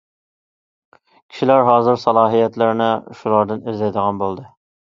كىشىلەر 1.15 1.61
ھازىر 1.67 2.01
سالاھىيەتلىرىنى 2.05 2.89
شۇلاردىن 3.21 3.65
ئىزدەيدىغان 3.71 4.27
بولدى. 4.27 4.51